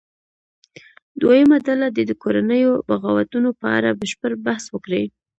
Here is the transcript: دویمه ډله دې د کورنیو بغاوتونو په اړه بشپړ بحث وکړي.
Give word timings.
دویمه 1.21 1.57
ډله 1.67 1.87
دې 1.95 2.03
د 2.07 2.11
کورنیو 2.21 2.73
بغاوتونو 2.89 3.49
په 3.59 3.67
اړه 3.77 3.89
بشپړ 3.99 4.31
بحث 4.45 4.65
وکړي. 4.69 5.03